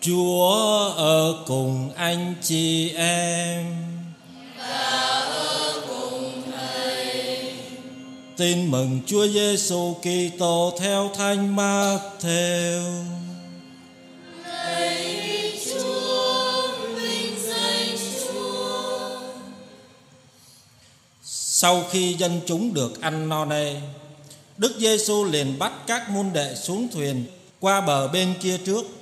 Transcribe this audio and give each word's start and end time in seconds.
Chúa 0.00 0.92
ở 0.96 1.44
cùng 1.46 1.90
anh 1.96 2.34
chị 2.42 2.92
em 2.94 3.66
ta 4.58 5.20
ở 5.30 5.82
cùng 5.88 6.42
thầy. 6.52 7.52
Tin 8.36 8.70
mừng 8.70 9.00
Chúa 9.06 9.28
Giêsu 9.28 9.94
Kitô 9.94 10.72
theo 10.80 11.10
Thánh 11.16 11.56
Matthew. 11.56 13.04
Sau 21.62 21.84
khi 21.90 22.14
dân 22.14 22.40
chúng 22.46 22.74
được 22.74 23.00
ăn 23.00 23.28
no 23.28 23.44
nê, 23.44 23.74
Đức 24.56 24.72
Giêsu 24.78 25.24
liền 25.24 25.58
bắt 25.58 25.72
các 25.86 26.10
môn 26.10 26.26
đệ 26.32 26.54
xuống 26.54 26.88
thuyền 26.92 27.24
qua 27.60 27.80
bờ 27.80 28.08
bên 28.08 28.34
kia 28.42 28.58
trước. 28.66 28.99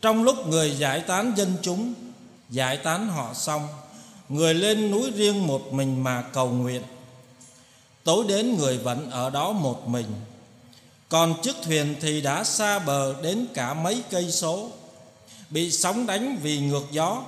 Trong 0.00 0.22
lúc 0.22 0.46
người 0.46 0.76
giải 0.78 1.00
tán 1.00 1.32
dân 1.36 1.56
chúng, 1.62 1.94
giải 2.50 2.76
tán 2.76 3.08
họ 3.08 3.34
xong, 3.34 3.68
người 4.28 4.54
lên 4.54 4.90
núi 4.90 5.10
riêng 5.10 5.46
một 5.46 5.72
mình 5.72 6.04
mà 6.04 6.22
cầu 6.22 6.50
nguyện. 6.50 6.82
Tối 8.04 8.24
đến 8.28 8.56
người 8.58 8.78
vẫn 8.78 9.10
ở 9.10 9.30
đó 9.30 9.52
một 9.52 9.88
mình. 9.88 10.06
Còn 11.08 11.42
chiếc 11.42 11.54
thuyền 11.62 11.94
thì 12.00 12.20
đã 12.20 12.44
xa 12.44 12.78
bờ 12.78 13.22
đến 13.22 13.46
cả 13.54 13.74
mấy 13.74 14.02
cây 14.10 14.30
số 14.30 14.70
Bị 15.50 15.70
sóng 15.70 16.06
đánh 16.06 16.38
vì 16.42 16.60
ngược 16.60 16.84
gió. 16.90 17.22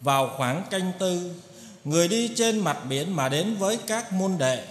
Vào 0.00 0.30
khoảng 0.36 0.62
canh 0.70 0.92
tư 0.98 1.34
Người 1.84 2.08
đi 2.08 2.32
trên 2.36 2.58
mặt 2.58 2.78
biển 2.88 3.16
mà 3.16 3.28
đến 3.28 3.56
với 3.56 3.78
các 3.86 4.12
môn 4.12 4.38
đệ. 4.38 4.64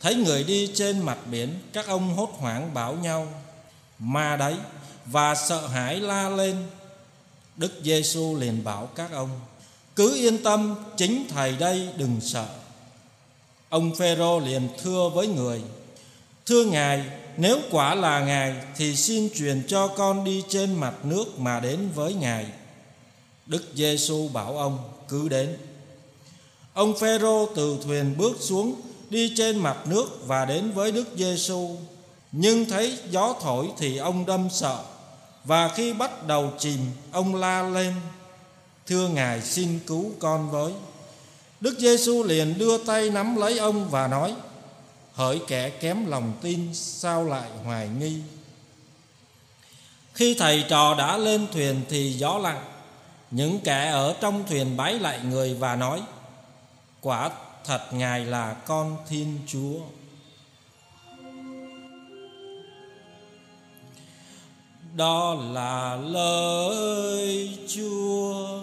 Thấy 0.00 0.14
người 0.14 0.44
đi 0.44 0.70
trên 0.74 0.98
mặt 0.98 1.18
biển 1.30 1.58
Các 1.72 1.86
ông 1.86 2.16
hốt 2.16 2.30
hoảng 2.38 2.74
bảo 2.74 2.94
nhau 2.94 3.26
Ma 4.04 4.36
đấy 4.36 4.56
Và 5.06 5.34
sợ 5.34 5.66
hãi 5.66 6.00
la 6.00 6.28
lên 6.28 6.56
Đức 7.56 7.72
Giêsu 7.82 8.36
liền 8.36 8.64
bảo 8.64 8.86
các 8.86 9.12
ông 9.12 9.40
Cứ 9.96 10.14
yên 10.14 10.42
tâm 10.42 10.74
Chính 10.96 11.26
Thầy 11.28 11.56
đây 11.56 11.88
đừng 11.96 12.20
sợ 12.20 12.46
Ông 13.74 13.94
Phêrô 13.94 14.38
liền 14.38 14.68
thưa 14.82 15.10
với 15.14 15.26
người: 15.26 15.62
Thưa 16.46 16.64
ngài, 16.64 17.04
nếu 17.36 17.58
quả 17.70 17.94
là 17.94 18.20
ngài 18.20 18.54
thì 18.76 18.96
xin 18.96 19.28
truyền 19.34 19.62
cho 19.68 19.88
con 19.88 20.24
đi 20.24 20.42
trên 20.48 20.74
mặt 20.74 20.94
nước 21.04 21.38
mà 21.38 21.60
đến 21.60 21.78
với 21.94 22.14
ngài. 22.14 22.46
Đức 23.46 23.64
Giêsu 23.74 24.28
bảo 24.28 24.58
ông 24.58 24.78
cứ 25.08 25.28
đến. 25.28 25.56
Ông 26.74 26.98
Phêrô 26.98 27.46
từ 27.54 27.78
thuyền 27.84 28.14
bước 28.18 28.36
xuống 28.40 28.80
đi 29.10 29.32
trên 29.36 29.58
mặt 29.58 29.76
nước 29.86 30.26
và 30.26 30.44
đến 30.44 30.70
với 30.70 30.92
Đức 30.92 31.06
Giêsu. 31.16 31.76
Nhưng 32.36 32.66
thấy 32.66 32.98
gió 33.10 33.34
thổi 33.40 33.70
thì 33.78 33.96
ông 33.96 34.26
đâm 34.26 34.48
sợ, 34.50 34.84
và 35.44 35.68
khi 35.68 35.92
bắt 35.92 36.26
đầu 36.26 36.52
chìm, 36.58 36.80
ông 37.12 37.34
la 37.34 37.62
lên: 37.62 37.94
Thưa 38.86 39.08
ngài, 39.08 39.42
xin 39.42 39.78
cứu 39.86 40.10
con 40.18 40.50
với. 40.50 40.72
Đức 41.60 41.78
Giêsu 41.78 42.22
liền 42.22 42.58
đưa 42.58 42.78
tay 42.78 43.10
nắm 43.10 43.36
lấy 43.36 43.58
ông 43.58 43.88
và 43.90 44.08
nói: 44.08 44.34
Hỡi 45.12 45.40
kẻ 45.48 45.70
kém 45.70 46.06
lòng 46.06 46.32
tin, 46.40 46.74
sao 46.74 47.24
lại 47.24 47.48
hoài 47.64 47.88
nghi? 47.88 48.20
Khi 50.14 50.34
thầy 50.34 50.64
trò 50.68 50.94
đã 50.94 51.16
lên 51.16 51.46
thuyền 51.52 51.80
thì 51.88 52.12
gió 52.12 52.38
lặng. 52.38 52.64
Những 53.30 53.60
kẻ 53.64 53.90
ở 53.90 54.14
trong 54.20 54.44
thuyền 54.48 54.76
bái 54.76 54.98
lại 54.98 55.20
người 55.24 55.54
và 55.54 55.76
nói, 55.76 56.02
Quả 57.00 57.30
thật 57.64 57.80
Ngài 57.92 58.24
là 58.24 58.54
con 58.66 58.96
Thiên 59.08 59.38
Chúa. 59.46 59.78
Đó 64.96 65.34
là 65.34 65.96
lời 65.96 67.58
Chúa 67.68 68.60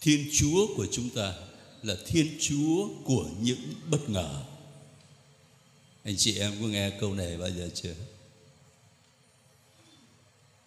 Thiên 0.00 0.28
Chúa 0.32 0.66
của 0.76 0.86
chúng 0.92 1.10
ta 1.10 1.34
là 1.82 1.94
Thiên 2.06 2.36
Chúa 2.40 2.88
của 3.04 3.26
những 3.40 3.74
bất 3.90 4.08
ngờ. 4.08 4.42
Anh 6.04 6.14
chị 6.16 6.38
em 6.38 6.52
có 6.60 6.66
nghe 6.66 6.90
câu 7.00 7.14
này 7.14 7.36
bao 7.36 7.50
giờ 7.50 7.70
chưa? 7.74 7.94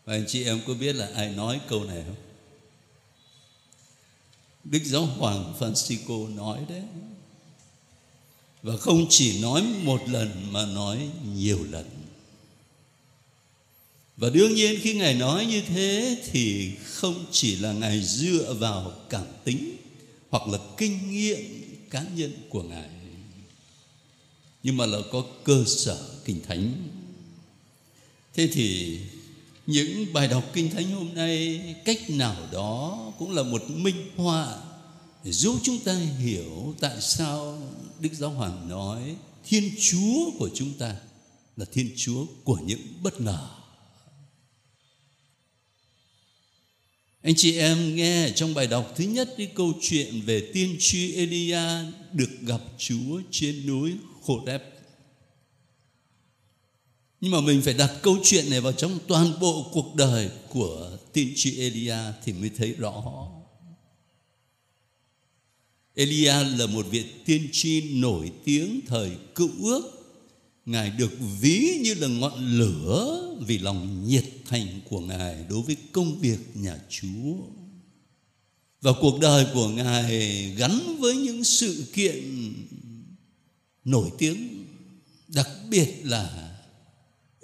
Và 0.06 0.14
anh 0.14 0.26
chị 0.28 0.44
em 0.44 0.62
có 0.68 0.74
biết 0.74 0.96
là 0.96 1.10
ai 1.16 1.30
nói 1.30 1.60
câu 1.70 1.84
này 1.84 2.04
không? 2.08 2.27
Đức 4.70 4.84
Giáo 4.86 5.06
Hoàng 5.06 5.54
Francisco 5.60 6.36
nói 6.36 6.66
đấy. 6.70 6.84
Và 8.64 8.78
không 8.78 9.06
chỉ 9.10 9.42
nói 9.42 9.64
một 9.84 10.02
lần 10.10 10.54
mà 10.54 10.66
nói 10.66 11.10
nhiều 11.36 11.60
lần. 11.72 11.86
Và 14.18 14.30
đương 14.30 14.56
nhiên 14.56 14.80
khi 14.82 14.94
Ngài 14.94 15.14
nói 15.14 15.46
như 15.46 15.62
thế 15.62 16.18
thì 16.32 16.72
không 16.86 17.26
chỉ 17.32 17.56
là 17.56 17.74
Ngài 17.74 18.04
dựa 18.04 18.54
vào 18.54 18.94
cảm 19.10 19.26
tính 19.44 19.78
hoặc 20.30 20.48
là 20.48 20.60
kinh 20.78 21.12
nghiệm 21.12 21.40
cá 21.90 22.06
nhân 22.16 22.32
của 22.50 22.64
Ngài, 22.64 22.90
nhưng 24.64 24.78
mà 24.78 24.86
là 24.86 25.00
có 25.12 25.26
cơ 25.44 25.64
sở 25.68 26.10
kinh 26.26 26.42
thánh. 26.48 26.74
Thế 28.34 28.50
thì 28.54 29.00
những 29.68 30.14
bài 30.14 30.28
đọc 30.28 30.44
kinh 30.54 30.70
thánh 30.70 30.92
hôm 30.92 31.14
nay 31.14 31.62
cách 31.86 32.10
nào 32.10 32.48
đó 32.52 33.04
cũng 33.20 33.32
là 33.32 33.44
một 33.44 33.70
minh 33.70 34.12
họa 34.16 34.58
giúp 35.24 35.60
chúng 35.64 35.80
ta 35.80 35.94
hiểu 35.94 36.76
tại 36.80 37.02
sao 37.02 37.62
Đức 38.00 38.10
Giáo 38.14 38.30
Hoàng 38.30 38.70
nói 38.70 39.16
Thiên 39.46 39.72
Chúa 39.80 40.32
của 40.40 40.50
chúng 40.54 40.74
ta 40.74 40.96
là 41.58 41.66
Thiên 41.72 41.92
Chúa 41.96 42.26
của 42.44 42.58
những 42.66 42.82
bất 43.04 43.22
ngờ. 43.22 43.50
Anh 47.22 47.36
chị 47.36 47.58
em 47.58 47.96
nghe 47.96 48.32
trong 48.36 48.54
bài 48.54 48.68
đọc 48.68 48.94
thứ 48.96 49.04
nhất 49.04 49.34
cái 49.38 49.52
câu 49.56 49.74
chuyện 49.82 50.22
về 50.22 50.52
tiên 50.54 50.76
tri 50.80 51.14
Elia 51.16 51.62
được 52.14 52.30
gặp 52.42 52.62
Chúa 52.78 53.22
trên 53.32 53.68
núi 53.68 53.94
Horeb. 54.22 54.62
Nhưng 57.22 57.32
mà 57.32 57.42
mình 57.42 57.62
phải 57.62 57.74
đặt 57.74 57.94
câu 58.02 58.18
chuyện 58.24 58.50
này 58.50 58.62
vào 58.62 58.74
trong 58.74 59.00
toàn 59.08 59.40
bộ 59.40 59.70
cuộc 59.74 59.96
đời 59.96 60.30
của 60.50 60.98
tiên 61.14 61.34
tri 61.36 61.60
Elia 61.60 61.98
thì 62.24 62.34
mới 62.34 62.50
thấy 62.58 62.74
rõ. 62.74 63.28
Elia 65.96 66.34
là 66.44 66.66
một 66.66 66.86
vị 66.90 67.06
tiên 67.26 67.50
tri 67.52 67.82
nổi 67.82 68.32
tiếng 68.44 68.80
thời 68.88 69.12
cựu 69.36 69.50
ước 69.64 69.98
Ngài 70.68 70.90
được 70.90 71.12
ví 71.40 71.80
như 71.84 71.94
là 71.94 72.08
ngọn 72.08 72.58
lửa 72.58 73.36
vì 73.48 73.58
lòng 73.58 74.08
nhiệt 74.08 74.26
thành 74.46 74.82
của 74.90 75.00
Ngài 75.00 75.46
đối 75.50 75.62
với 75.62 75.78
công 75.92 76.20
việc 76.20 76.40
nhà 76.54 76.80
Chúa. 76.90 77.36
Và 78.82 78.92
cuộc 79.02 79.20
đời 79.20 79.46
của 79.54 79.70
Ngài 79.70 80.42
gắn 80.58 80.98
với 81.00 81.16
những 81.16 81.44
sự 81.44 81.86
kiện 81.94 82.54
nổi 83.84 84.10
tiếng, 84.18 84.66
đặc 85.28 85.50
biệt 85.70 85.94
là 86.04 86.47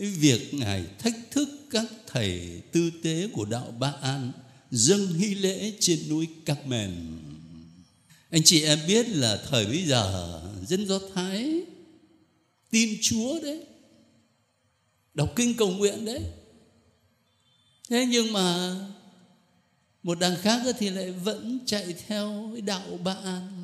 việc 0.09 0.53
Ngài 0.53 0.85
thách 0.99 1.15
thức 1.31 1.49
các 1.69 1.85
thầy 2.07 2.61
tư 2.71 2.91
tế 3.03 3.27
của 3.33 3.45
đạo 3.45 3.75
Ba 3.79 3.93
An 4.01 4.31
dâng 4.71 5.07
hy 5.07 5.35
lễ 5.35 5.73
trên 5.79 5.99
núi 6.09 6.27
Các 6.45 6.67
Mền. 6.67 6.91
Anh 8.29 8.41
chị 8.43 8.63
em 8.63 8.79
biết 8.87 9.09
là 9.09 9.43
thời 9.49 9.65
bây 9.65 9.85
giờ 9.85 10.41
dân 10.67 10.87
Do 10.87 10.99
Thái 11.13 11.61
tin 12.69 12.97
Chúa 13.01 13.39
đấy, 13.43 13.65
đọc 15.13 15.33
kinh 15.35 15.57
cầu 15.57 15.71
nguyện 15.71 16.05
đấy 16.05 16.21
thế 17.89 18.05
nhưng 18.05 18.33
mà 18.33 18.75
một 20.03 20.19
đằng 20.19 20.35
khác 20.41 20.61
thì 20.79 20.89
lại 20.89 21.11
vẫn 21.11 21.59
chạy 21.65 21.95
theo 22.07 22.57
đạo 22.65 22.99
ba 23.03 23.13
an 23.13 23.62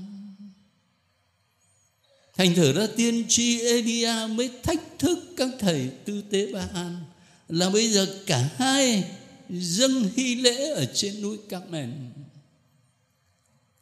thành 2.39 2.56
thử 2.56 2.74
ra 2.74 2.88
tiên 2.95 3.25
tri 3.27 3.62
Elia 3.62 4.27
mới 4.30 4.50
thách 4.63 5.00
thức 5.00 5.19
các 5.38 5.50
thầy 5.59 5.89
tư 6.06 6.21
tế 6.30 6.51
ba 6.53 6.68
an 6.74 7.03
là 7.50 7.69
bây 7.69 7.89
giờ 7.89 8.24
cả 8.25 8.50
hai 8.56 9.03
dâng 9.50 10.09
hy 10.15 10.36
lễ 10.36 10.69
ở 10.69 10.86
trên 10.94 11.21
núi 11.21 11.38
các 11.50 11.69
mền 11.69 12.12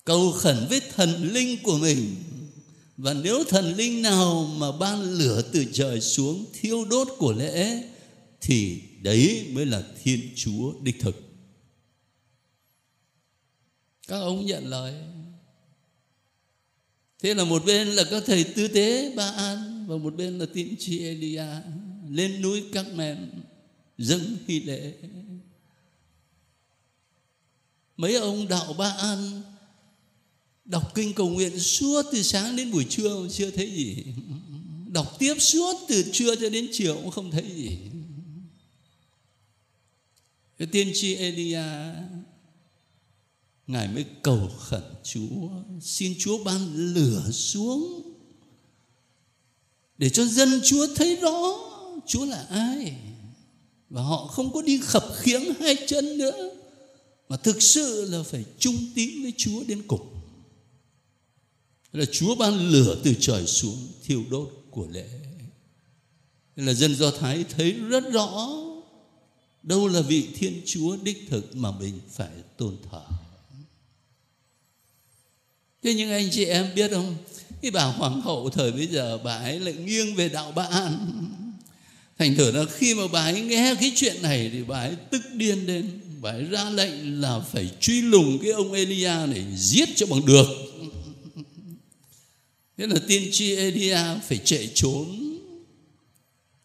cầu 0.06 0.32
khẩn 0.32 0.58
với 0.70 0.82
thần 0.96 1.34
linh 1.34 1.64
của 1.64 1.78
mình. 1.78 2.16
Và 2.98 3.14
nếu 3.14 3.44
thần 3.44 3.76
linh 3.76 4.02
nào 4.02 4.44
mà 4.58 4.72
ban 4.72 5.02
lửa 5.02 5.42
từ 5.52 5.66
trời 5.74 6.02
xuống 6.02 6.46
thiêu 6.54 6.86
đốt 6.86 7.08
của 7.18 7.34
lễ, 7.34 7.84
thì 8.42 8.82
đấy 9.02 9.46
mới 9.52 9.66
là 9.66 9.84
thiên 10.04 10.30
chúa 10.36 10.74
đích 10.82 11.00
thực. 11.00 11.22
Các 14.08 14.18
ông 14.18 14.46
nhận 14.46 14.66
lời 14.68 14.94
thế 17.20 17.34
là 17.34 17.44
một 17.44 17.66
bên 17.66 17.88
là 17.88 18.04
các 18.12 18.24
thầy 18.26 18.44
tư 18.44 18.68
tế 18.68 19.14
ba 19.16 19.30
an 19.30 19.86
và 19.88 19.98
một 19.98 20.16
bên 20.16 20.40
là 20.40 20.46
tiên 20.54 20.76
tri 20.80 21.00
elia 21.00 21.46
lên 22.10 22.42
núi 22.42 22.64
các 22.74 22.94
mềm 22.94 23.32
dâng 23.98 24.38
hy 24.48 24.60
lễ. 24.60 24.94
Mấy 27.98 28.16
ông 28.16 28.48
đạo 28.48 28.74
ba 28.74 28.90
an 28.90 29.42
đọc 30.66 30.96
kinh 30.96 31.14
cầu 31.14 31.30
nguyện 31.30 31.60
suốt 31.60 32.02
từ 32.12 32.24
sáng 32.24 32.56
đến 32.56 32.72
buổi 32.72 32.86
trưa, 32.90 33.28
chưa 33.32 33.52
thấy 33.52 33.72
gì. 33.72 34.04
Đọc 34.92 35.16
tiếp 35.20 35.36
suốt 35.40 35.74
từ 35.88 36.04
trưa 36.12 36.36
cho 36.36 36.50
đến 36.50 36.68
chiều 36.72 36.96
cũng 36.96 37.12
không 37.12 37.32
thấy 37.32 37.46
gì. 37.56 37.78
Cái 40.58 40.68
tiên 40.68 40.92
tri 40.94 41.16
Elia 41.16 41.64
ngài 43.68 43.88
mới 43.88 44.06
cầu 44.24 44.50
khẩn 44.60 44.84
Chúa, 45.04 45.50
xin 45.82 46.16
Chúa 46.20 46.44
ban 46.44 46.76
lửa 46.94 47.32
xuống 47.32 48.02
để 49.98 50.10
cho 50.10 50.26
dân 50.26 50.62
Chúa 50.64 50.88
thấy 50.96 51.16
rõ 51.16 51.68
Chúa 52.08 52.26
là 52.26 52.46
ai. 52.50 52.98
Và 53.90 54.02
họ 54.02 54.28
không 54.28 54.54
có 54.54 54.62
đi 54.62 54.80
khập 54.84 55.06
khiễng 55.16 55.54
hai 55.60 55.76
chân 55.88 56.18
nữa, 56.18 56.50
mà 57.30 57.38
thực 57.38 57.62
sự 57.62 58.10
là 58.12 58.24
phải 58.24 58.46
trung 58.60 58.76
tín 58.96 59.22
với 59.22 59.34
Chúa 59.38 59.64
đến 59.68 59.84
cùng. 59.88 60.08
Là 61.94 62.06
Chúa 62.12 62.36
ban 62.36 62.70
lửa 62.70 62.98
từ 63.04 63.14
trời 63.20 63.48
xuống, 63.48 63.88
thiêu 64.04 64.24
đốt 64.30 64.50
của 64.72 64.88
lễ. 64.92 65.10
Nên 66.56 66.66
là 66.66 66.74
dân 66.74 66.96
Do 66.96 67.12
Thái 67.12 67.46
thấy 67.50 67.72
rất 67.72 68.04
rõ 68.12 68.50
đâu 69.64 69.88
là 69.88 70.02
vị 70.02 70.28
Thiên 70.36 70.62
Chúa 70.66 70.98
đích 71.04 71.28
thực 71.30 71.56
mà 71.56 71.72
mình 71.72 72.00
phải 72.10 72.32
tôn 72.58 72.78
thờ. 72.92 73.06
Thế 75.84 75.94
nhưng 75.94 76.12
anh 76.12 76.30
chị 76.32 76.46
em 76.46 76.68
biết 76.76 76.92
không? 76.92 77.16
Cái 77.62 77.72
bà 77.72 77.84
hoàng 77.84 78.22
hậu 78.22 78.50
thời 78.50 78.72
bây 78.72 78.88
giờ 78.88 79.18
bà 79.24 79.36
ấy 79.36 79.60
lại 79.60 79.74
nghiêng 79.74 80.16
về 80.16 80.30
đạo 80.30 80.52
bạn 80.52 80.98
Thành 82.18 82.36
thử 82.36 82.52
là 82.52 82.66
khi 82.66 82.94
mà 82.94 83.08
bà 83.08 83.22
ấy 83.22 83.42
nghe 83.42 83.76
cái 83.80 83.92
chuyện 83.96 84.22
này 84.22 84.50
Thì 84.54 84.64
bà 84.64 84.80
ấy 84.80 84.96
tức 85.12 85.22
điên 85.34 85.66
lên. 85.66 86.00
Bà 86.22 86.32
ấy 86.32 86.44
ra 86.44 86.70
lệnh 86.70 87.22
là 87.22 87.40
phải 87.40 87.70
truy 87.80 88.02
lùng 88.02 88.40
cái 88.40 88.52
ông 88.52 88.74
Elia 88.74 89.08
này, 89.28 89.46
Giết 89.56 89.90
cho 89.96 90.06
bằng 90.06 90.26
được. 90.26 90.48
Thế 92.78 92.88
là 92.88 92.96
tiên 93.08 93.30
tri 93.32 93.56
Elia 93.56 94.00
phải 94.28 94.38
chạy 94.38 94.70
trốn, 94.74 95.38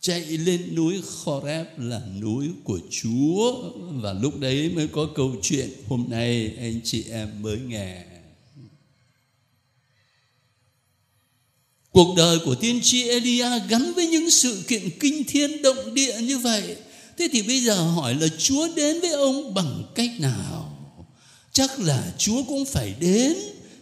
chạy 0.00 0.20
lên 0.20 0.74
núi 0.74 1.00
Khoreb 1.02 1.66
là 1.76 2.00
núi 2.20 2.48
của 2.64 2.80
Chúa. 2.90 3.72
Và 3.90 4.12
lúc 4.12 4.40
đấy 4.40 4.70
mới 4.74 4.88
có 4.88 5.08
câu 5.14 5.36
chuyện 5.42 5.70
hôm 5.88 6.04
nay 6.08 6.54
anh 6.58 6.80
chị 6.84 7.04
em 7.10 7.42
mới 7.42 7.58
nghe. 7.58 8.04
Cuộc 11.92 12.14
đời 12.16 12.38
của 12.44 12.54
tiên 12.54 12.80
tri 12.82 13.08
Elia 13.08 13.58
gắn 13.68 13.92
với 13.92 14.06
những 14.06 14.30
sự 14.30 14.62
kiện 14.68 14.90
kinh 15.00 15.24
thiên 15.24 15.62
động 15.62 15.94
địa 15.94 16.20
như 16.20 16.38
vậy. 16.38 16.76
Thế 17.18 17.28
thì 17.32 17.42
bây 17.42 17.60
giờ 17.60 17.74
hỏi 17.74 18.14
là 18.14 18.26
Chúa 18.38 18.68
đến 18.74 19.00
với 19.00 19.10
ông 19.10 19.54
bằng 19.54 19.84
cách 19.94 20.10
nào? 20.20 20.78
Chắc 21.52 21.80
là 21.80 22.12
Chúa 22.18 22.42
cũng 22.42 22.64
phải 22.64 22.94
đến 23.00 23.36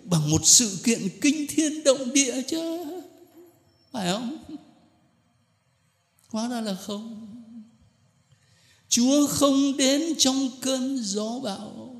bằng 0.04 0.30
một 0.30 0.46
sự 0.46 0.78
kiện 0.84 1.08
kinh 1.20 1.46
thiên 1.46 1.84
động 1.84 2.12
địa 2.12 2.42
chứ. 2.48 2.84
Phải 3.92 4.12
không? 4.12 4.38
Hóa 6.28 6.48
ra 6.48 6.60
là 6.60 6.74
không. 6.74 7.26
Chúa 8.88 9.26
không 9.26 9.76
đến 9.76 10.14
trong 10.18 10.50
cơn 10.60 10.98
gió 11.02 11.38
bão. 11.42 11.96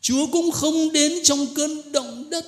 Chúa 0.00 0.26
cũng 0.26 0.50
không 0.50 0.92
đến 0.92 1.12
trong 1.24 1.46
cơn 1.54 1.92
động 1.92 2.30
đất 2.30 2.46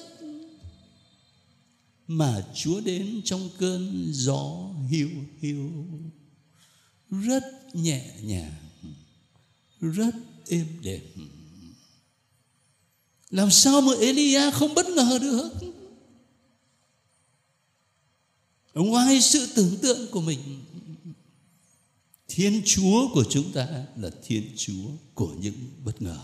mà 2.07 2.47
chúa 2.55 2.81
đến 2.81 3.21
trong 3.25 3.51
cơn 3.59 4.11
gió 4.13 4.71
hiu 4.91 5.11
hiu. 5.41 5.71
Rất 7.11 7.45
nhẹ 7.73 8.15
nhàng, 8.23 8.55
rất 9.81 10.15
êm 10.49 10.67
đềm. 10.83 11.03
Làm 13.31 13.51
sao 13.51 13.81
mà 13.81 13.93
Elia 14.01 14.51
không 14.51 14.75
bất 14.75 14.89
ngờ 14.89 15.19
được? 15.23 15.51
Ngoài 18.75 19.21
sự 19.21 19.47
tưởng 19.55 19.77
tượng 19.83 20.11
của 20.11 20.21
mình. 20.21 20.65
Thiên 22.29 22.63
chúa 22.65 23.09
của 23.15 23.25
chúng 23.31 23.53
ta 23.53 23.69
là 23.97 24.11
thiên 24.23 24.53
chúa 24.57 24.89
của 25.15 25.35
những 25.41 25.55
bất 25.85 26.03
ngờ. 26.03 26.19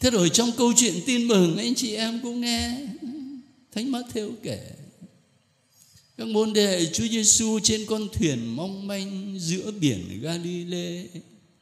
Thế 0.00 0.10
rồi 0.10 0.28
trong 0.28 0.52
câu 0.56 0.72
chuyện 0.76 0.94
tin 1.06 1.28
mừng, 1.28 1.56
anh 1.56 1.74
chị 1.74 1.94
em 1.94 2.20
cũng 2.22 2.40
nghe 2.40 2.80
thánh 3.72 3.92
Matthew 3.92 4.32
kể. 4.42 4.60
Các 6.16 6.26
môn 6.26 6.52
đệ 6.52 6.90
Chúa 6.92 7.08
Giêsu 7.08 7.58
trên 7.62 7.86
con 7.86 8.08
thuyền 8.12 8.56
mong 8.56 8.86
manh 8.86 9.36
giữa 9.38 9.70
biển 9.70 10.20
Galilee. 10.22 11.06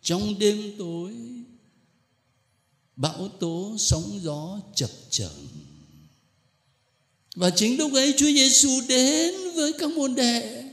Trong 0.02 0.38
đêm 0.38 0.72
tối, 0.78 1.12
bão 2.96 3.28
tố 3.40 3.74
sóng 3.78 4.20
gió 4.22 4.60
chập 4.74 4.90
chờn. 5.10 5.46
Và 7.36 7.50
chính 7.50 7.78
lúc 7.78 7.92
ấy 7.92 8.14
Chúa 8.16 8.26
Giêsu 8.26 8.80
đến 8.88 9.34
với 9.54 9.72
các 9.72 9.90
môn 9.90 10.14
đệ 10.14 10.63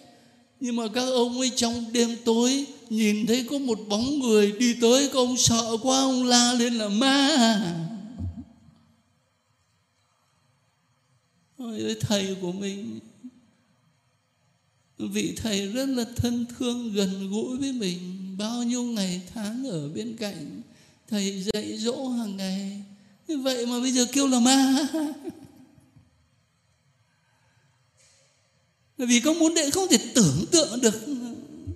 nhưng 0.61 0.75
mà 0.75 0.83
các 0.93 1.05
ông 1.05 1.39
ấy 1.39 1.51
trong 1.55 1.85
đêm 1.91 2.17
tối 2.25 2.65
nhìn 2.89 3.25
thấy 3.25 3.45
có 3.49 3.57
một 3.57 3.79
bóng 3.89 4.19
người 4.19 4.51
đi 4.51 4.75
tới, 4.81 5.07
các 5.07 5.13
ông 5.13 5.37
sợ 5.37 5.77
quá, 5.81 5.99
ông 5.99 6.23
la 6.23 6.53
lên 6.53 6.73
là 6.73 6.89
ma! 6.89 7.87
Ôi 11.57 11.95
thầy 11.99 12.35
của 12.41 12.51
mình, 12.51 12.99
vị 14.97 15.33
thầy 15.37 15.67
rất 15.67 15.89
là 15.89 16.05
thân 16.15 16.45
thương, 16.57 16.93
gần 16.93 17.29
gũi 17.31 17.57
với 17.57 17.71
mình. 17.71 17.99
Bao 18.37 18.63
nhiêu 18.63 18.83
ngày 18.83 19.21
tháng 19.33 19.67
ở 19.67 19.89
bên 19.89 20.15
cạnh, 20.17 20.61
thầy 21.09 21.43
dạy 21.53 21.77
dỗ 21.77 22.07
hàng 22.07 22.37
ngày. 22.37 22.83
Như 23.27 23.37
vậy 23.37 23.65
mà 23.65 23.79
bây 23.79 23.91
giờ 23.91 24.05
kêu 24.11 24.27
là 24.27 24.39
ma! 24.39 24.87
Vì 29.07 29.19
con 29.19 29.39
muốn 29.39 29.53
đệ 29.53 29.69
không 29.69 29.87
thể 29.89 29.97
tưởng 30.13 30.45
tượng 30.51 30.81
được 30.81 31.01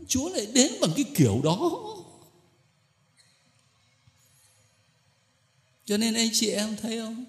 Chúa 0.08 0.30
lại 0.30 0.48
đến 0.54 0.72
bằng 0.82 0.92
cái 0.96 1.06
kiểu 1.16 1.42
đó. 1.44 1.82
Cho 5.86 5.98
nên 5.98 6.14
anh 6.14 6.30
chị 6.34 6.50
em 6.50 6.76
thấy 6.82 7.00
không? 7.00 7.26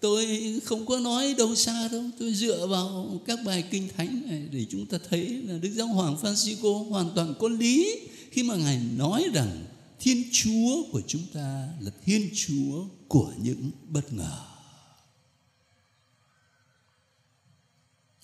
Tôi 0.00 0.40
không 0.64 0.86
có 0.86 0.98
nói 0.98 1.34
đâu 1.38 1.54
xa 1.54 1.88
đâu. 1.92 2.02
Tôi 2.18 2.34
dựa 2.34 2.66
vào 2.66 3.20
các 3.26 3.38
bài 3.44 3.64
kinh 3.70 3.88
thánh 3.96 4.22
này 4.26 4.42
Để 4.52 4.66
chúng 4.70 4.86
ta 4.86 4.98
thấy 5.10 5.28
là 5.28 5.58
Đức 5.58 5.70
Giáo 5.74 5.86
Hoàng 5.86 6.16
Francisco 6.22 6.88
hoàn 6.88 7.10
toàn 7.14 7.34
có 7.38 7.48
lý 7.48 8.00
Khi 8.30 8.42
mà 8.42 8.56
Ngài 8.56 8.80
nói 8.96 9.24
rằng 9.34 9.64
Thiên 10.00 10.24
Chúa 10.32 10.82
của 10.92 11.00
chúng 11.06 11.22
ta 11.32 11.68
là 11.80 11.90
Thiên 12.04 12.30
Chúa 12.34 12.84
của 13.08 13.32
những 13.42 13.70
bất 13.88 14.12
ngờ. 14.12 14.53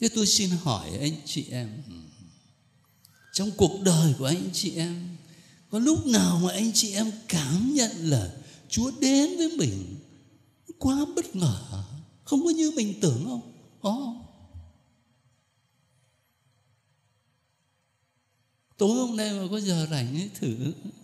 Thế 0.01 0.09
tôi 0.15 0.27
xin 0.27 0.51
hỏi 0.51 0.91
anh 1.01 1.13
chị 1.25 1.47
em 1.51 1.83
Trong 3.33 3.51
cuộc 3.57 3.81
đời 3.83 4.15
của 4.19 4.25
anh 4.25 4.51
chị 4.53 4.75
em 4.77 5.17
Có 5.71 5.79
lúc 5.79 6.07
nào 6.07 6.41
mà 6.45 6.53
anh 6.53 6.73
chị 6.75 6.93
em 6.93 7.13
cảm 7.29 7.75
nhận 7.75 7.91
là 8.11 8.33
Chúa 8.69 8.91
đến 9.01 9.37
với 9.37 9.57
mình 9.59 9.97
Quá 10.79 11.07
bất 11.17 11.37
ngờ 11.37 11.85
Không 12.25 12.45
có 12.45 12.51
như 12.51 12.73
mình 12.77 12.95
tưởng 13.01 13.25
không? 13.25 13.53
Có 13.81 13.91
không? 13.91 14.31
tối 18.81 18.97
hôm 18.97 19.17
nay 19.17 19.33
mà 19.33 19.47
có 19.51 19.61
giờ 19.61 19.87
rảnh 19.91 20.17
ấy, 20.17 20.31
thử 20.41 20.57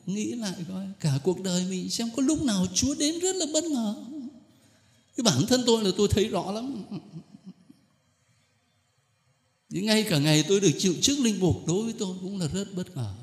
nghĩ 0.07 0.35
lại 0.35 0.55
coi 0.69 0.87
cả 1.01 1.19
cuộc 1.25 1.43
đời 1.43 1.67
mình 1.71 1.91
xem 1.91 2.09
có 2.17 2.23
lúc 2.23 2.43
nào 2.43 2.67
Chúa 2.75 2.95
đến 2.95 3.19
rất 3.19 3.37
là 3.37 3.47
bất 3.53 3.65
ngờ 3.65 3.95
cái 5.17 5.23
bản 5.25 5.47
thân 5.47 5.63
tôi 5.67 5.85
là 5.85 5.91
tôi 5.97 6.09
thấy 6.11 6.29
rõ 6.29 6.53
lắm 6.53 6.85
nhưng 9.69 9.87
ngay 9.87 10.03
cả 10.03 10.19
ngày 10.19 10.45
tôi 10.49 10.61
được 10.61 10.73
chịu 10.79 10.95
chức 11.03 11.19
linh 11.19 11.41
mục 11.41 11.67
đối 11.67 11.85
với 11.85 11.95
tôi 11.99 12.17
cũng 12.21 12.39
là 12.39 12.49
rất 12.49 12.75
bất 12.75 12.97
ngờ. 12.97 13.15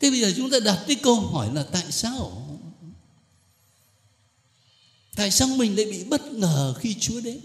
Thế 0.00 0.10
bây 0.10 0.20
giờ 0.20 0.32
chúng 0.36 0.50
ta 0.50 0.58
đặt 0.64 0.84
cái 0.86 0.96
câu 1.02 1.20
hỏi 1.20 1.54
là 1.54 1.62
tại 1.62 1.92
sao? 1.92 2.48
Tại 5.16 5.30
sao 5.30 5.48
mình 5.48 5.76
lại 5.76 5.84
bị 5.84 6.04
bất 6.04 6.32
ngờ 6.32 6.74
khi 6.80 6.94
Chúa 7.00 7.20
đến? 7.20 7.40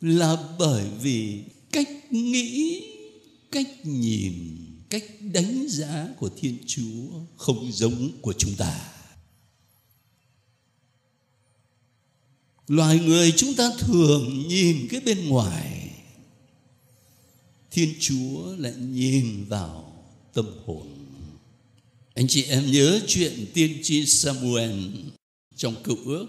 Là 0.00 0.36
bởi 0.58 0.88
vì 1.00 1.44
cách 1.72 2.12
nghĩ, 2.12 2.82
cách 3.50 3.68
nhìn, 3.82 4.56
cách 4.90 5.04
đánh 5.20 5.66
giá 5.68 6.08
của 6.18 6.30
thiên 6.36 6.58
chúa 6.66 7.08
không 7.36 7.72
giống 7.72 8.10
của 8.20 8.32
chúng 8.32 8.54
ta. 8.54 8.95
Loài 12.68 12.98
người 12.98 13.32
chúng 13.36 13.54
ta 13.54 13.70
thường 13.78 14.48
nhìn 14.48 14.88
cái 14.90 15.00
bên 15.00 15.28
ngoài. 15.28 15.90
Thiên 17.70 17.94
chúa 18.00 18.56
lại 18.56 18.74
nhìn 18.78 19.44
vào 19.44 20.04
tâm 20.34 20.46
hồn. 20.66 20.86
Anh 22.14 22.28
chị 22.28 22.42
em 22.42 22.70
nhớ 22.70 23.00
chuyện 23.06 23.46
tiên 23.54 23.78
tri 23.82 24.06
samuel 24.06 24.80
trong 25.56 25.82
cựu 25.82 25.96
ước. 26.04 26.26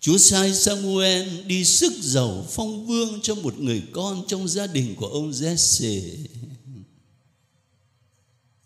Chúa 0.00 0.18
sai 0.18 0.54
Samuel 0.54 1.28
đi 1.46 1.64
sức 1.64 1.92
giàu 2.00 2.46
phong 2.50 2.86
vương 2.86 3.20
cho 3.22 3.34
một 3.34 3.58
người 3.60 3.82
con 3.92 4.24
trong 4.26 4.48
gia 4.48 4.66
đình 4.66 4.94
của 4.94 5.06
ông 5.06 5.30
Jesse. 5.30 6.00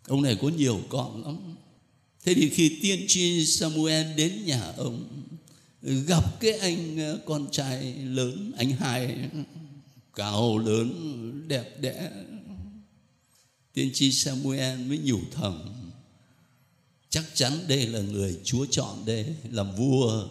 ông 0.07 0.23
này 0.23 0.37
có 0.43 0.49
nhiều 0.49 0.81
con 0.89 1.25
lắm. 1.25 1.57
Thế 2.25 2.35
thì 2.35 2.49
khi 2.49 2.79
tiên 2.83 3.05
tri 3.09 3.47
Samuel 3.47 4.17
đến 4.17 4.45
nhà 4.47 4.73
ông 4.77 5.22
gặp 5.83 6.41
cái 6.41 6.53
anh 6.53 6.99
ờ, 6.99 7.19
con 7.27 7.47
trai 7.51 7.95
lớn, 7.95 8.53
anh 8.57 8.71
hai, 8.71 9.29
cao 10.15 10.59
lớn, 10.59 11.49
đẹp 11.49 11.81
đẽ. 11.81 12.11
Tiên 13.73 13.91
tri 13.95 14.13
Samuel 14.13 14.79
mới 14.79 14.99
nhủ 14.99 15.19
thầm, 15.33 15.63
chắc 17.11 17.25
chắn 17.35 17.53
đây 17.69 17.87
là 17.87 18.01
người 18.01 18.41
Chúa 18.45 18.67
chọn 18.71 19.05
đây 19.07 19.27
làm 19.51 19.77
vua. 19.77 20.29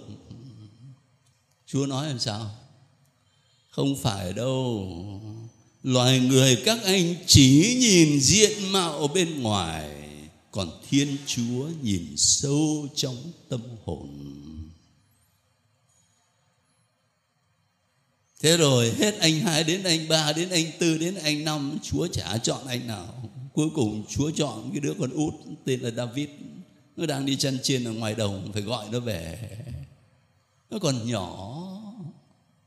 Chúa 1.65 1.85
nói 1.85 2.07
làm 2.07 2.19
sao? 2.19 2.55
Không 3.69 3.95
phải 4.01 4.33
đâu. 4.33 4.87
Loài 5.83 6.19
người 6.19 6.61
các 6.65 6.83
anh 6.83 7.15
chỉ 7.27 7.77
nhìn 7.79 8.21
diện 8.21 8.71
mạo 8.71 9.07
bên 9.07 9.41
ngoài, 9.41 9.89
còn 10.51 10.69
thiên 10.89 11.17
chúa 11.25 11.69
nhìn 11.81 12.17
sâu 12.17 12.87
trong 12.95 13.17
tâm 13.49 13.61
hồn. 13.85 14.09
Thế 18.41 18.57
rồi 18.57 18.91
hết 18.91 19.19
anh 19.19 19.39
hai 19.39 19.63
đến 19.63 19.83
anh 19.83 20.07
ba 20.07 20.33
đến 20.33 20.49
anh 20.49 20.65
tư 20.79 20.97
đến 20.97 21.15
anh 21.15 21.43
năm, 21.43 21.77
chúa 21.83 22.07
chả 22.07 22.37
chọn 22.37 22.67
anh 22.67 22.87
nào. 22.87 23.29
Cuối 23.53 23.69
cùng 23.75 24.03
chúa 24.09 24.31
chọn 24.31 24.69
cái 24.71 24.79
đứa 24.79 24.93
con 24.99 25.09
út 25.09 25.33
tên 25.65 25.79
là 25.79 25.91
david. 25.91 26.29
Nó 26.95 27.05
đang 27.05 27.25
đi 27.25 27.35
chăn 27.35 27.57
chiên 27.63 27.83
ở 27.83 27.91
ngoài 27.91 28.15
đồng, 28.15 28.51
phải 28.53 28.61
gọi 28.61 28.85
nó 28.91 28.99
về. 28.99 29.49
Nó 30.69 30.79
còn 30.79 31.07
nhỏ, 31.07 31.63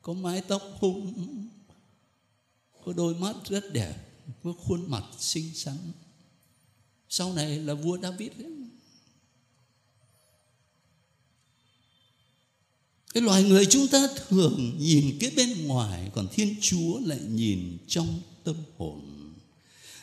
có 0.02 0.12
mái 0.12 0.40
tóc 0.40 0.62
hung, 0.78 1.14
có 2.84 2.92
đôi 2.92 3.14
mắt 3.14 3.36
rất 3.48 3.72
đẹp, 3.72 3.94
có 4.42 4.52
khuôn 4.58 4.90
mặt 4.90 5.04
xinh 5.18 5.54
xắn. 5.54 5.76
Sau 7.08 7.32
này 7.32 7.58
là 7.58 7.74
vua 7.74 7.98
David 8.02 8.30
ấy. 8.30 8.52
Cái 13.14 13.22
loài 13.22 13.42
người 13.42 13.66
chúng 13.66 13.88
ta 13.88 14.08
thường 14.28 14.72
nhìn 14.78 15.16
cái 15.20 15.30
bên 15.36 15.66
ngoài, 15.66 16.10
còn 16.14 16.28
thiên 16.32 16.56
chúa 16.60 17.00
lại 17.04 17.18
nhìn 17.30 17.78
trong 17.88 18.20
tâm 18.44 18.56
hồn. 18.78 19.00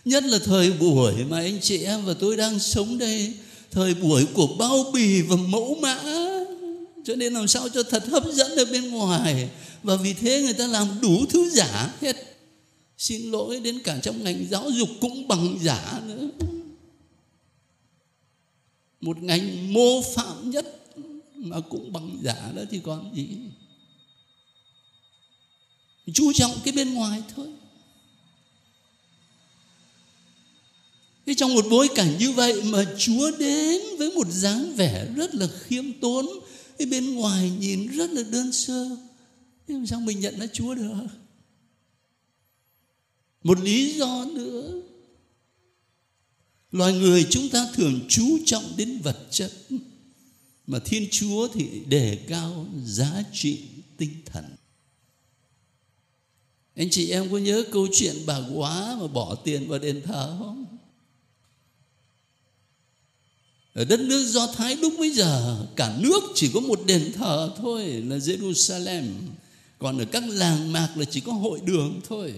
Nhất 0.06 0.24
là 0.24 0.40
thời 0.46 0.72
buổi 0.72 1.14
mà 1.30 1.40
anh 1.40 1.60
chị 1.62 1.84
em 1.84 2.06
và 2.06 2.14
tôi 2.14 2.38
đang 2.38 2.60
sống 2.60 2.98
đây, 2.98 3.34
thời 3.72 3.94
buổi 3.94 4.26
của 4.34 4.48
bao 4.48 4.92
bì 4.94 5.22
và 5.22 5.36
mẫu 5.36 5.78
mã. 5.82 6.04
Cho 7.06 7.16
nên 7.16 7.34
làm 7.34 7.48
sao 7.48 7.70
cho 7.70 7.84
thật 7.84 8.06
hấp 8.08 8.24
dẫn 8.34 8.52
ở 8.56 8.66
bên 8.66 8.90
ngoài. 8.90 9.50
Và 9.84 9.96
vì 9.96 10.14
thế 10.14 10.42
người 10.42 10.54
ta 10.54 10.68
làm 10.68 10.88
đủ 11.02 11.26
thứ 11.30 11.50
giả 11.50 11.94
hết. 12.02 12.16
Xin 12.98 13.32
lỗi 13.32 13.60
đến 13.60 13.80
cả 13.84 14.00
trong 14.04 14.24
ngành 14.24 14.46
giáo 14.52 14.70
dục 14.70 14.90
cũng 15.02 15.28
bằng 15.28 15.58
giả 15.62 16.02
nữa. 16.08 16.30
Một 19.02 19.24
ngành 19.24 19.74
mô 19.74 20.02
phạm 20.02 20.52
nhất 20.52 20.81
mà 21.42 21.60
cũng 21.60 21.94
bằng 21.94 22.18
giả 22.22 22.52
đó 22.56 22.62
thì 22.72 22.80
còn 22.84 23.16
gì. 23.16 23.38
Chú 26.14 26.34
trọng 26.34 26.52
cái 26.64 26.74
bên 26.74 26.94
ngoài 26.94 27.24
thôi. 27.36 27.48
Thế 31.26 31.34
trong 31.34 31.54
một 31.54 31.66
bối 31.70 31.90
cảnh 31.96 32.18
như 32.20 32.32
vậy 32.32 32.62
mà 32.64 32.86
Chúa 32.98 33.32
đến 33.40 33.82
với 33.98 34.12
một 34.12 34.28
dáng 34.30 34.74
vẻ 34.76 35.08
rất 35.16 35.36
là 35.36 35.48
khiêm 35.48 35.94
tốn, 36.00 36.26
Cái 36.78 36.86
bên 36.86 37.16
ngoài 37.16 37.52
nhìn 37.60 37.88
rất 37.88 38.12
là 38.12 38.24
đơn 38.24 38.52
sơ. 38.52 38.98
Thế 39.68 39.74
làm 39.74 39.86
sao 39.86 40.00
mình 40.00 40.20
nhận 40.20 40.40
là 40.40 40.48
Chúa 40.48 40.76
được? 40.76 40.94
Một 43.44 43.60
lý 43.60 43.94
do 43.94 44.26
nữa. 44.26 44.82
Loài 46.72 46.94
người 46.94 47.28
chúng 47.30 47.50
ta 47.50 47.68
thường 47.74 48.00
chú 48.10 48.38
trọng 48.46 48.64
đến 48.78 49.00
vật 49.04 49.28
chất. 49.32 49.52
Mà 50.72 50.80
Thiên 50.80 51.08
Chúa 51.12 51.48
thì 51.48 51.82
đề 51.88 52.20
cao 52.28 52.66
giá 52.84 53.24
trị 53.34 53.60
tinh 53.98 54.12
thần. 54.26 54.46
Anh 56.76 56.90
chị 56.90 57.10
em 57.12 57.32
có 57.32 57.38
nhớ 57.38 57.64
câu 57.72 57.88
chuyện 57.94 58.16
bà 58.26 58.40
quá 58.54 58.98
mà 59.02 59.08
bỏ 59.08 59.36
tiền 59.36 59.68
vào 59.68 59.80
đền 59.80 60.02
thờ 60.06 60.36
không? 60.40 60.66
Ở 63.74 63.86
đất 63.86 64.00
nước 64.00 64.26
Do 64.28 64.48
Thái 64.48 64.76
lúc 64.76 64.94
bây 65.00 65.10
giờ, 65.10 65.66
Cả 65.76 65.98
nước 66.00 66.20
chỉ 66.36 66.50
có 66.54 66.60
một 66.60 66.80
đền 66.86 67.12
thờ 67.14 67.54
thôi 67.58 67.86
Là 67.88 68.18
Jerusalem. 68.18 69.12
Còn 69.80 69.98
ở 69.98 70.06
các 70.06 70.24
làng 70.28 70.72
mạc 70.72 70.94
là 70.96 71.06
chỉ 71.06 71.20
có 71.20 71.34
hội 71.34 71.60
đường 71.66 72.02
thôi. 72.08 72.34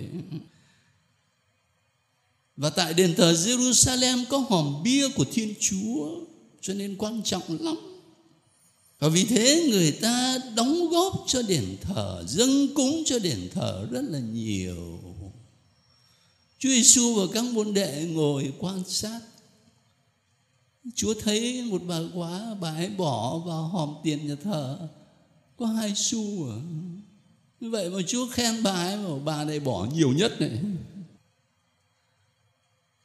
Và 2.58 2.70
tại 2.70 2.94
đền 2.94 3.16
thờ 3.16 3.34
Jerusalem 3.34 4.26
Có 4.30 4.38
hòm 4.38 4.84
bia 4.84 5.10
của 5.10 5.26
Thiên 5.32 5.54
Chúa, 5.60 6.10
Cho 6.62 6.74
nên 6.74 6.96
quan 6.98 7.22
trọng 7.24 7.44
lắm 7.60 7.93
và 9.04 9.10
vì 9.10 9.24
thế 9.24 9.68
người 9.70 9.92
ta 9.92 10.38
đóng 10.56 10.90
góp 10.90 11.24
cho 11.28 11.42
đền 11.42 11.78
thờ, 11.82 12.24
Dâng 12.28 12.68
cúng 12.76 13.04
cho 13.06 13.20
đền 13.20 13.50
thờ 13.54 13.88
rất 13.92 14.02
là 14.10 14.20
nhiều. 14.20 15.00
Chúa 16.60 16.70
Giêsu 16.70 17.14
và 17.14 17.24
các 17.34 17.44
môn 17.44 17.74
đệ 17.74 18.06
ngồi 18.12 18.54
quan 18.60 18.84
sát. 18.88 19.20
Chúa 20.96 21.14
thấy 21.14 21.62
một 21.62 21.82
bà 21.88 22.00
quá, 22.16 22.56
bà 22.62 22.70
ấy 22.70 22.90
bỏ 22.90 23.38
vào 23.38 23.62
hòm 23.62 23.96
tiền 24.04 24.28
nhà 24.28 24.36
thờ. 24.44 24.90
Có 25.58 25.66
hai 25.66 25.94
xu 25.96 26.50
à. 26.50 26.56
Như 27.60 27.70
vậy 27.70 27.90
mà 27.90 28.00
Chúa 28.08 28.28
khen 28.28 28.64
bà 28.64 28.72
ấy 28.72 28.98
mà 28.98 29.20
bà 29.26 29.44
này 29.44 29.60
bỏ 29.60 29.88
nhiều 29.94 30.14
nhất 30.14 30.42
này 30.42 30.52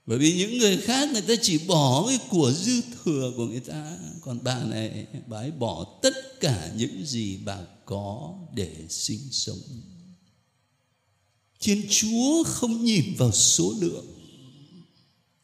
bởi 0.09 0.19
vì 0.19 0.37
những 0.37 0.59
người 0.59 0.77
khác, 0.77 1.09
người 1.13 1.23
ta 1.23 1.35
chỉ 1.43 1.59
bỏ 1.59 2.07
cái 2.09 2.19
của 2.29 2.53
dư 2.53 2.81
thừa 2.81 3.33
của 3.37 3.47
người 3.47 3.61
ta. 3.61 3.99
Còn 4.21 4.39
bà 4.43 4.65
này, 4.65 5.07
bà 5.27 5.39
ấy 5.39 5.51
bỏ 5.51 5.99
tất 6.03 6.41
cả 6.41 6.73
những 6.77 7.07
gì 7.07 7.37
bà 7.45 7.59
có 7.85 8.35
để 8.55 8.75
sinh 8.89 9.21
sống. 9.31 9.59
Thiên 11.61 11.87
chúa 11.91 12.45
không 12.45 12.85
nhìn 12.85 13.15
vào 13.19 13.33
số 13.33 13.75
lượng 13.81 14.07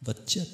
vật 0.01 0.19
chất, 0.27 0.49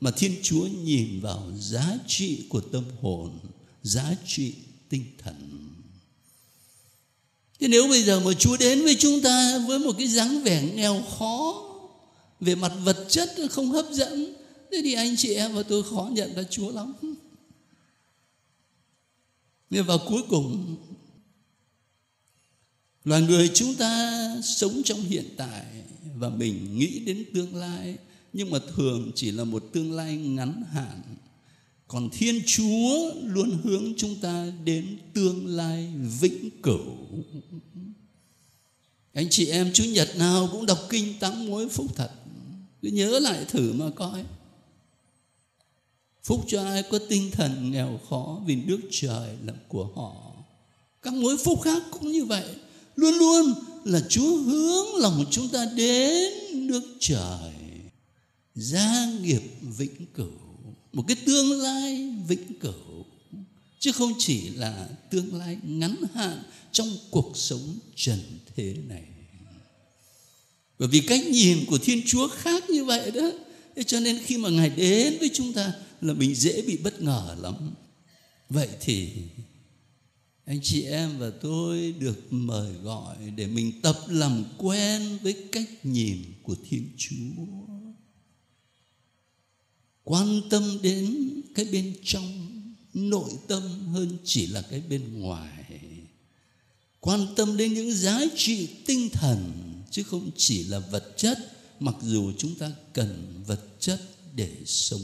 mà 0.00 0.10
thiên 0.10 0.36
chúa 0.42 0.66
nhìn 0.66 1.20
vào 1.20 1.52
giá 1.58 1.98
trị 2.06 2.44
của 2.48 2.60
tâm 2.60 2.84
hồn, 3.00 3.38
giá 3.82 4.16
trị 4.26 4.54
tinh 4.88 5.04
thần. 5.22 5.68
Thế 7.60 7.68
nếu 7.68 7.88
bây 7.88 8.02
giờ 8.02 8.20
mà 8.20 8.32
chúa 8.38 8.56
đến 8.56 8.82
với 8.82 8.96
chúng 8.98 9.20
ta 9.22 9.58
với 9.68 9.78
một 9.78 9.92
cái 9.98 10.08
dáng 10.08 10.42
vẻ 10.42 10.62
nghèo 10.74 11.02
khó 11.18 11.70
về 12.40 12.54
mặt 12.54 12.72
vật 12.84 13.06
chất 13.08 13.30
không 13.50 13.70
hấp 13.70 13.86
dẫn. 13.92 14.34
Thế 14.72 14.80
thì 14.82 14.92
anh 14.92 15.16
chị 15.16 15.34
em 15.34 15.54
và 15.54 15.62
tôi 15.62 15.82
khó 15.82 16.10
nhận 16.12 16.34
ra 16.34 16.42
chúa 16.42 16.70
lắm. 16.70 16.94
Nhưng 19.70 19.86
vào 19.86 19.98
cuối 20.08 20.22
cùng 20.28 20.76
loài 23.04 23.22
người 23.22 23.50
chúng 23.54 23.74
ta 23.74 24.20
sống 24.42 24.82
trong 24.84 25.00
hiện 25.00 25.24
tại 25.36 25.64
và 26.16 26.28
mình 26.28 26.78
nghĩ 26.78 26.98
đến 26.98 27.24
tương 27.34 27.56
lai, 27.56 27.96
nhưng 28.32 28.50
mà 28.50 28.58
thường 28.76 29.10
chỉ 29.14 29.30
là 29.30 29.44
một 29.44 29.64
tương 29.72 29.92
lai 29.92 30.16
ngắn 30.16 30.62
hạn. 30.72 31.02
Còn 31.88 32.08
thiên 32.12 32.42
chúa 32.46 33.12
luôn 33.22 33.58
hướng 33.64 33.92
chúng 33.96 34.20
ta 34.20 34.52
đến 34.64 34.98
tương 35.12 35.46
lai 35.46 35.92
vĩnh 36.20 36.50
cửu. 36.62 36.96
Anh 39.12 39.26
chị 39.30 39.46
em, 39.46 39.72
chủ 39.72 39.84
nhật 39.84 40.16
nào 40.16 40.48
cũng 40.52 40.66
đọc 40.66 40.78
kinh 40.90 41.18
tám 41.18 41.46
mối 41.46 41.68
phúc 41.68 41.86
thật 41.94 42.10
cứ 42.84 42.90
nhớ 42.90 43.18
lại 43.18 43.44
thử 43.48 43.72
mà 43.72 43.90
coi. 43.94 44.24
Phúc 46.24 46.44
cho 46.48 46.64
ai 46.64 46.82
có 46.90 46.98
tinh 47.08 47.30
thần 47.30 47.70
nghèo 47.70 48.00
khó 48.08 48.40
vì 48.46 48.56
nước 48.56 48.80
trời 48.90 49.36
là 49.44 49.52
của 49.68 49.90
họ. 49.94 50.32
Các 51.02 51.14
mối 51.14 51.36
phúc 51.44 51.60
khác 51.62 51.82
cũng 51.90 52.12
như 52.12 52.24
vậy. 52.24 52.54
Luôn 52.96 53.14
luôn 53.14 53.54
là 53.84 54.00
chúa 54.08 54.36
hướng 54.36 54.86
lòng 54.98 55.24
chúng 55.30 55.48
ta 55.48 55.66
đến 55.76 56.32
nước 56.68 56.82
trời. 57.00 57.52
Gia 58.54 59.12
nghiệp 59.22 59.42
vĩnh 59.60 60.06
cửu. 60.14 60.30
Một 60.92 61.04
cái 61.08 61.16
tương 61.26 61.60
lai 61.60 62.14
vĩnh 62.28 62.58
cửu. 62.60 63.04
Chứ 63.78 63.92
không 63.92 64.12
chỉ 64.18 64.48
là 64.48 64.88
tương 65.10 65.34
lai 65.34 65.58
ngắn 65.62 65.96
hạn 66.14 66.42
trong 66.72 66.88
cuộc 67.10 67.32
sống 67.34 67.78
trần 67.96 68.20
thế 68.56 68.74
này 68.88 69.13
bởi 70.78 70.88
vì 70.88 71.00
cách 71.00 71.24
nhìn 71.26 71.64
của 71.66 71.78
thiên 71.78 72.02
chúa 72.06 72.28
khác 72.28 72.70
như 72.70 72.84
vậy 72.84 73.10
đó. 73.10 73.30
Thế 73.76 73.82
cho 73.82 74.00
nên 74.00 74.18
khi 74.24 74.38
mà 74.38 74.48
ngài 74.48 74.70
đến 74.70 75.16
với 75.20 75.30
chúng 75.34 75.52
ta 75.52 75.72
là 76.00 76.14
mình 76.14 76.34
dễ 76.34 76.62
bị 76.62 76.76
bất 76.76 77.02
ngờ 77.02 77.36
lắm. 77.40 77.74
Vậy 78.50 78.68
thì 78.80 79.08
anh 80.44 80.60
chị 80.62 80.82
em 80.82 81.18
và 81.18 81.30
tôi 81.30 81.94
được 81.98 82.32
mời 82.32 82.72
gọi 82.72 83.16
để 83.36 83.46
mình 83.46 83.80
tập 83.82 83.98
làm 84.08 84.44
quen 84.58 85.18
với 85.22 85.34
cách 85.52 85.70
nhìn 85.82 86.18
của 86.42 86.56
thiên 86.68 86.88
chúa. 86.96 87.46
Quan 90.04 90.40
tâm 90.50 90.78
đến 90.82 91.30
cái 91.54 91.64
bên 91.64 91.94
trong, 92.04 92.50
nội 92.94 93.30
tâm 93.48 93.62
hơn 93.92 94.16
chỉ 94.24 94.46
là 94.46 94.62
cái 94.70 94.82
bên 94.88 95.20
ngoài. 95.20 95.64
Quan 97.00 97.26
tâm 97.36 97.56
đến 97.56 97.74
những 97.74 97.92
giá 97.92 98.20
trị 98.36 98.68
tinh 98.86 99.08
thần 99.12 99.52
chứ 99.94 100.02
không 100.02 100.30
chỉ 100.36 100.64
là 100.64 100.78
vật 100.78 101.14
chất, 101.16 101.38
mặc 101.80 101.94
dù 102.02 102.32
chúng 102.38 102.54
ta 102.54 102.72
cần 102.92 103.42
vật 103.46 103.60
chất 103.80 104.00
để 104.34 104.56
sống 104.66 105.02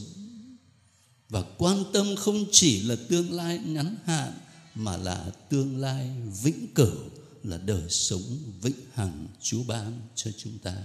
và 1.29 1.43
quan 1.59 1.85
tâm 1.93 2.17
không 2.17 2.45
chỉ 2.53 2.83
là 2.83 2.97
tương 3.09 3.33
lai 3.33 3.59
ngắn 3.67 3.97
hạn, 4.05 4.33
mà 4.75 4.97
là 4.97 5.31
tương 5.51 5.77
lai 5.77 6.11
vĩnh 6.43 6.67
cửu, 6.75 6.97
là 7.43 7.59
đời 7.59 7.91
sống 7.91 8.23
vĩnh 8.63 8.81
hằng 8.93 9.27
Chúa 9.43 9.63
ban 9.63 10.01
cho 10.15 10.31
chúng 10.39 10.59
ta. 10.59 10.77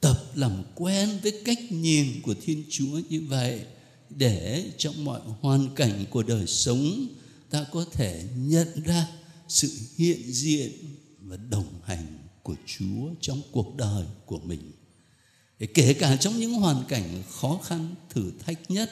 Tập 0.00 0.30
làm 0.34 0.62
quen 0.74 1.18
với 1.22 1.42
cách 1.44 1.72
nhìn 1.72 2.22
của 2.22 2.34
Thiên 2.42 2.64
Chúa 2.70 3.00
như 3.08 3.20
vậy, 3.20 3.60
để 4.10 4.70
trong 4.78 5.04
mọi 5.04 5.20
hoàn 5.40 5.74
cảnh 5.74 6.04
của 6.10 6.22
đời 6.22 6.46
sống, 6.46 7.08
ta 7.50 7.66
có 7.72 7.84
thể 7.92 8.28
nhận 8.36 8.82
ra 8.82 9.08
sự 9.48 9.72
hiện 9.96 10.32
diện 10.32 10.72
và 11.20 11.36
đồng 11.36 11.80
hành 11.84 12.27
của 12.48 12.56
Chúa 12.66 13.14
trong 13.20 13.42
cuộc 13.52 13.76
đời 13.76 14.06
của 14.26 14.38
mình. 14.38 14.72
Để 15.58 15.66
kể 15.66 15.94
cả 15.94 16.16
trong 16.16 16.38
những 16.38 16.54
hoàn 16.54 16.84
cảnh 16.88 17.22
khó 17.30 17.60
khăn, 17.64 17.94
thử 18.10 18.32
thách 18.38 18.70
nhất, 18.70 18.90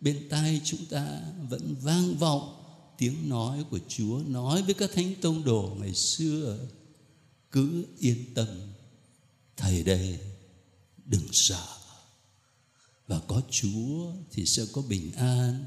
bên 0.00 0.28
tai 0.30 0.60
chúng 0.64 0.86
ta 0.86 1.20
vẫn 1.48 1.74
vang 1.80 2.16
vọng 2.16 2.64
tiếng 2.98 3.28
nói 3.28 3.64
của 3.70 3.78
Chúa 3.88 4.22
nói 4.26 4.62
với 4.62 4.74
các 4.74 4.90
thánh 4.94 5.14
tông 5.20 5.44
đồ 5.44 5.76
ngày 5.80 5.94
xưa 5.94 6.58
cứ 7.50 7.86
yên 7.98 8.34
tâm 8.34 8.48
thầy 9.56 9.82
đây 9.82 10.18
đừng 11.04 11.28
sợ. 11.32 11.66
Và 13.06 13.20
có 13.28 13.42
Chúa 13.50 14.12
thì 14.30 14.46
sẽ 14.46 14.62
có 14.72 14.82
bình 14.82 15.12
an 15.12 15.64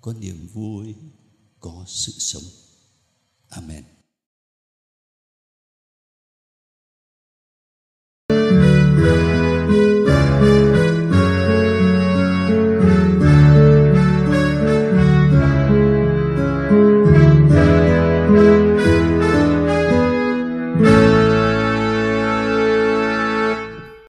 có 0.00 0.12
niềm 0.12 0.48
vui 0.52 0.94
có 1.60 1.84
sự 1.86 2.12
sống. 2.18 2.44
Amen. 3.48 3.84